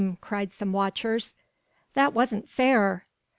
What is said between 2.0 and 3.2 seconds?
wasn't fair!"